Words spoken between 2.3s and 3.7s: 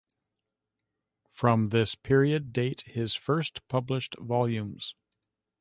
date his first